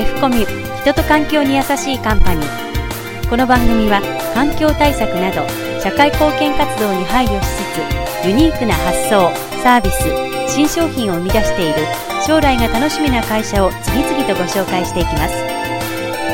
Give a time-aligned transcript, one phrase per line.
[0.00, 3.28] F コミュ人と環境に優しいカンパニー。
[3.28, 4.00] この番組は
[4.32, 5.44] 環境対策など
[5.78, 9.28] 社会貢献活動に配慮しつつユニークな発想
[9.62, 10.08] サービス
[10.48, 11.84] 新商品を生み出している
[12.26, 15.36] 将来が楽しみな会社を次々とご紹介していきます。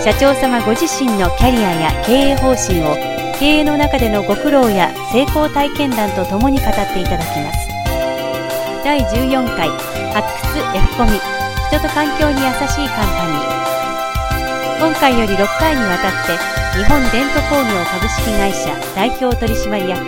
[0.04, 2.94] 社長様ご自身のキャリアや経営方針を
[3.40, 7.66] 経営の中でのご苦労や成功体験談とともに語っていただきます。
[8.84, 9.68] 第14回
[10.14, 11.18] 発掘 F コミ
[11.68, 13.55] 人と環境に優しいカンパニー。
[14.78, 16.36] 今回より6回にわたって
[16.76, 20.04] 日本伝統工業株式会社代表取締役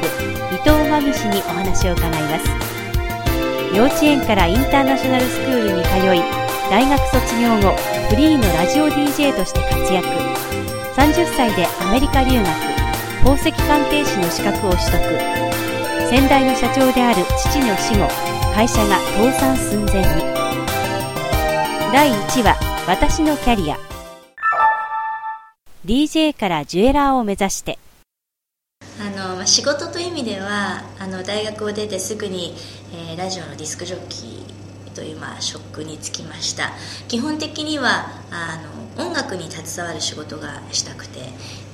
[0.52, 2.44] 伊藤真美氏にお話を伺います。
[3.74, 6.22] 幼稚園からインターナショナルスクールに通い
[6.70, 7.74] 大学卒業後
[8.10, 10.06] フリーのラジオ DJ として活躍。
[10.96, 12.46] 30歳でアメリカ留学
[13.24, 14.92] 宝石鑑定士の資格を取得。
[16.10, 18.06] 先代の社長である父の死後
[18.54, 20.22] 会社が倒産寸前に。
[21.90, 23.97] 第1話私のキャリア。
[25.88, 27.78] DJ からジュエラーを目指して。
[29.00, 32.52] あの仕事という意味ではあの大学を出てすぐに、
[32.92, 36.72] えー、ラジオのディスクジョッキーという、まあ、職に就きました。
[37.08, 38.58] 基本的にはあ
[38.98, 41.20] の音楽に携わる仕事がしたくて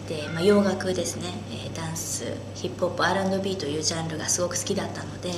[0.08, 5.32] で、まあ、洋楽ですね、えー、ダンスヒップホップ R&B というジャンルがすごく好きだったので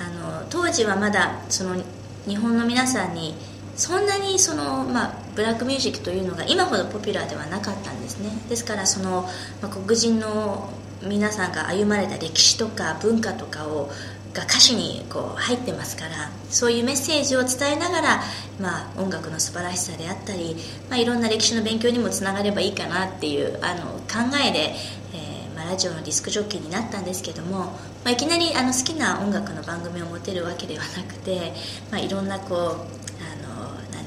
[0.00, 1.82] あの当時はまだその
[2.28, 3.34] 日本の皆さんに
[3.76, 8.30] そんなにその、まあ、ブラックミュージックというのが今ほどポピュラーではなかったんですね。
[8.48, 9.28] ですからその、
[9.60, 10.70] まあ、黒人の
[11.02, 13.90] 皆さんが歩まれた歴史とか文化とかを
[14.34, 18.22] が歌詞にこう入ってますからそういうメッセージを伝えながら、
[18.60, 20.56] まあ、音楽の素晴らしさであったり、
[20.90, 24.74] まあ、いろんな歴史の勉強にもつながればいいかなっていうあの考えで、
[25.14, 27.74] えーまあ、ラジオのディスクジョッキーになったんですけども、ま
[28.06, 31.52] あ、いきなりあの好きな音楽の番組を持てるわけではなくて、
[31.92, 33.03] まあ、いろんなこう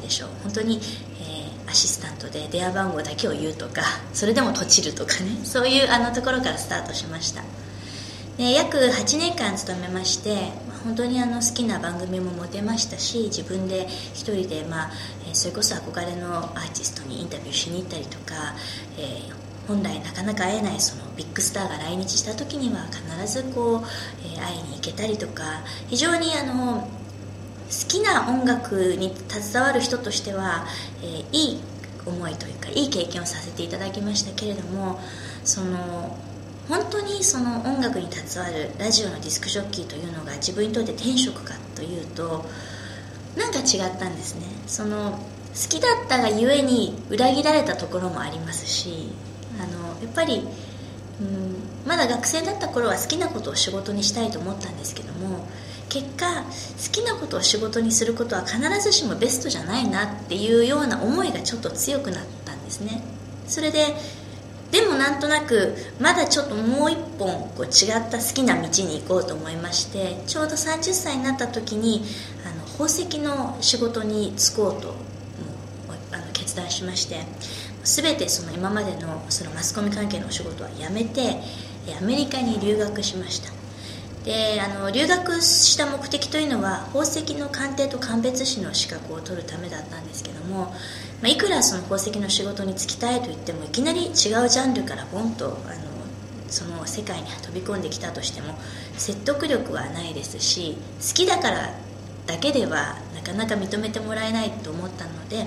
[0.07, 0.29] でしょう。
[0.43, 0.79] 本当に、
[1.21, 3.81] えー、アシスタントで電話番号だけを言うとか
[4.13, 5.43] それでもとちるとかね。
[5.43, 7.43] そういうあのところからスタートしました。
[8.37, 10.51] で約8年間勤めまして
[10.83, 14.91] 本当にあの好きな番組も持てましたし自分で一人で、まあ、
[15.33, 18.53] それこそ憧れのアーティストにインタビューしに行ったりとか、
[18.99, 23.83] えー、本来なかなか会えないそのビッグスターが来日した時には必ずこう、
[24.23, 26.87] えー、会いに行けたりとか非常にあの
[27.67, 30.65] 好きな音楽に携わる人としては、
[31.01, 31.59] えー、いい
[32.05, 34.99] 思いというかいい経験をさせていただきましたけれども
[35.43, 36.17] その
[36.69, 42.45] 本当にその音楽に携わるラジオのディスクジョッキーというのが自分にとって天職かというと
[43.35, 44.47] なんか違ったんですね。
[44.65, 49.09] その好きだったがゆえに裏切られたところもありますし
[49.59, 50.45] あのやっぱり、
[51.19, 55.47] うん、まだ学生だった頃は好きなことを仕事にしたいと思ったんですけども
[55.89, 56.43] 結果好
[56.91, 63.01] きなことを仕事にすることは必ずしもベストじゃないなっていうような思いがちょっと強くなったんですね。
[63.47, 63.95] それで
[64.71, 72.03] でもなんとなくまだちょっともう一本こう違った好きな道に行こうと思いましてちょうど30歳になった時に
[72.45, 74.93] あの宝石の仕事に就こうと
[76.33, 77.19] 決断しまして
[77.83, 81.37] 全てその今までのそのマスコミ関係のお仕事は辞めて
[81.97, 83.56] アメリカに留学しました。
[84.27, 90.73] であの留学した目的というのは宝石の鑑定と鑑別士の資格を取るためだったんですけども、ま
[91.23, 95.55] あ、いくらその宝石の仕事に就きたいと言ってもいきなり違うジャンルからボンとあの
[96.49, 98.53] その世界に飛び込んできたとしても
[98.97, 101.69] 説得力はないですし好きだから
[102.27, 105.45] だけではなかなか認めてもらえないと思ったので、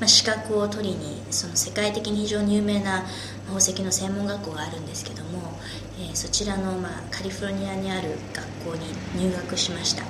[0.00, 3.04] まあ、資格を取りにその世界的に非常に有名な
[3.46, 5.52] 宝石の専門学校があるんですけども、
[6.00, 10.04] えー、そちらの、まあ、カリフォルニアにある学校に入学しました。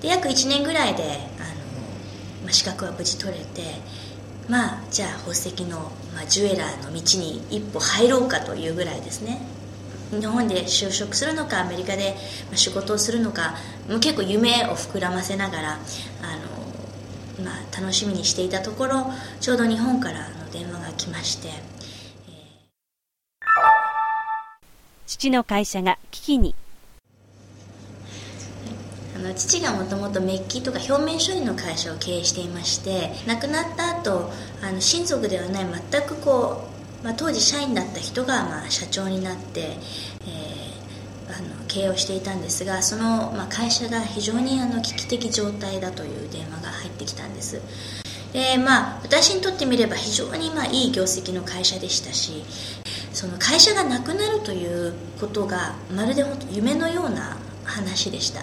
[0.00, 1.18] で約1年ぐらいであの、
[2.44, 3.80] まあ、資格は無事取れて
[4.48, 9.40] まあじゃあ宝石の、まあ、ジュエラーの道に一歩入ろうかというぐらいですね。
[10.10, 12.16] 日本で就職するのかアメリカで
[12.54, 13.54] 仕事をするのか
[14.00, 15.76] 結構夢を膨らませながらあ
[17.40, 19.06] の、まあ、楽しみにしていたところ
[19.40, 21.50] ちょうど日本からの電話が来まして
[25.06, 26.54] 父の会社が危機に。
[29.16, 34.30] あの父がもともとメッキとか表面処理の会社を経営していまして亡くなった後
[34.62, 36.67] あの親族ではない全くこう、
[37.02, 47.60] まあ、当時社員だった人がまあ社長になって、えー、あの経営をしていたんですがその、まあ、会社が非常にあの危機的状態だという電話が入ってきたんです。
[48.32, 52.44] でまあ私にとってみれば非常にまあいい業績の会社でしたし
[53.14, 58.40] その会社がなくなるということがまるで夢のような話でした。
[58.40, 58.42] あ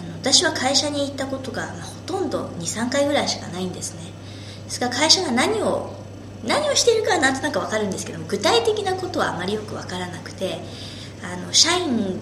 [0.00, 4.02] の私は会社に行ったことが、まあ、ほとんど23回ぐらいしかないんですね。
[4.64, 5.97] ですから会社が何を
[6.44, 10.60] 何をしているかはなんとなく分かるんですけども具体的なことはあまりよく分からなくて
[11.22, 12.20] あの社員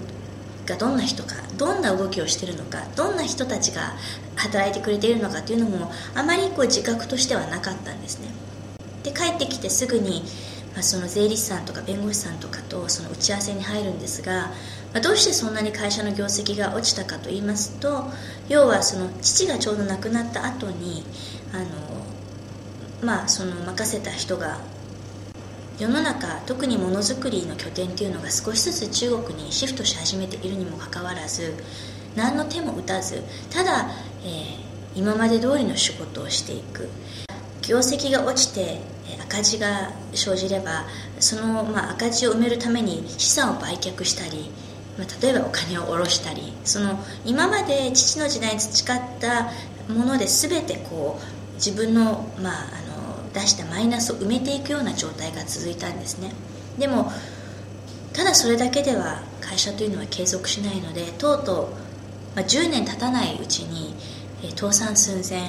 [0.65, 3.95] がどんな人かどんな動きをしているのかどんな人たちが
[4.35, 8.29] 働いてくれているのかというのもあまりこう自覚としてはなかったんですね。
[9.03, 10.23] で帰ってきてすぐに、
[10.75, 14.49] まあ、その税理士さんとか弁護士さんとかとその打ち合わせに入るんですが、
[14.93, 18.11] まあ、どうしてそんなに会社の業績が落ちたかと言いますと
[18.49, 21.05] 要はその父がちょうど亡くなった後に
[21.53, 21.96] あの
[23.06, 24.58] まあその任せた人が
[25.79, 31.55] 世の中特にものづくりの拠点っていうのが少しずつ中国にシフトし始めているにもかかわらず
[32.17, 33.91] 何の手も打たずただ、
[34.25, 36.88] えー、今まで通りの仕事をしていく。
[37.62, 38.81] 業績が落ちて
[39.25, 40.85] 赤字が生じれば
[41.19, 44.50] その、まあ、赤字を埋めるために資産を売却したり、
[44.97, 49.50] まあ、例えばお金を下ろしたりその今まで父の時代に培った
[49.93, 52.55] もので全てこう自分の,、まあ、
[53.37, 56.33] 出したマイナスを埋めていくような状態が続いたんですね。
[56.79, 57.12] でも
[58.15, 61.67] ただそれだけでは会社というのは継続しないのでとうとう、
[62.35, 63.94] まあ、10年経たないうちに、
[64.43, 65.41] え倒産寸前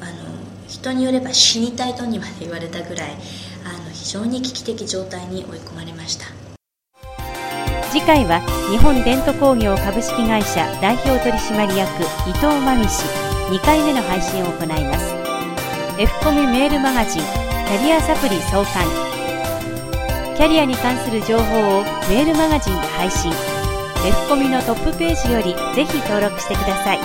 [0.00, 0.26] あの
[0.66, 3.10] 人によれば死にたいとにまで言われたぐらい
[3.64, 6.26] あの非常に危機的状態に追い込まれました。
[7.92, 8.40] 次回は
[8.70, 13.04] 日本伝統工業株式会社代表取締役伊藤真美氏
[13.50, 15.35] 2回目の配信を行います。
[15.98, 18.84] F コミメールマガジンキャリアサプリ創刊。
[20.36, 23.32] キャリアに関する情報をメールマガジンで配信。
[24.06, 26.98] F コミのトップページよりぜひ登録してください。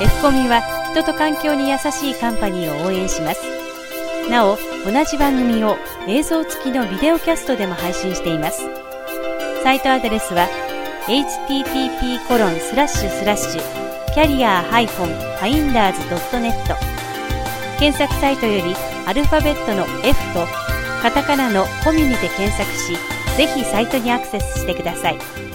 [0.00, 0.62] F コミは
[0.92, 3.42] 人と環境に優しいカンパニーを応援します。
[4.30, 4.56] なお
[4.86, 5.76] 同じ番組を
[6.06, 8.62] 映像付きのビデオキャストでも配信しています。
[9.62, 10.48] サイトアドレスは
[11.06, 12.18] http
[14.18, 16.76] コロンスラッシュスラッシュキャリア -finders.net
[17.78, 18.74] 検索サイトより
[19.06, 20.46] アルファベットの F と
[21.02, 22.96] カタカナのコミュニで検索し、
[23.36, 25.47] ぜひサイトにアクセスしてください。